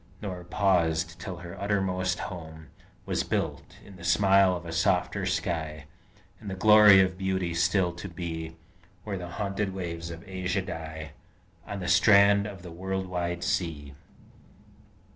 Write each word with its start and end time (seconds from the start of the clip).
Nor 0.19 0.43
paused, 0.45 1.19
till 1.19 1.37
her 1.37 1.55
uttermost 1.61 2.17
home 2.17 2.69
Was 3.05 3.21
built, 3.21 3.77
in 3.85 3.97
the 3.97 4.03
smile 4.03 4.55
of 4.55 4.65
a 4.65 4.71
softer 4.71 5.27
sky 5.27 5.85
And 6.39 6.49
the 6.49 6.55
glory 6.55 7.01
of 7.01 7.19
beauty 7.19 7.53
still 7.53 7.91
to 7.91 8.09
be, 8.09 8.57
Where 9.03 9.19
the 9.19 9.29
haunted 9.37 9.75
waves 9.75 10.09
of 10.09 10.27
Asia 10.27 10.63
die 10.63 11.11
On 11.67 11.81
the 11.81 11.87
strand 11.87 12.47
of 12.47 12.63
the 12.63 12.71
world 12.71 13.05
wide 13.05 13.43
sea! 13.43 13.93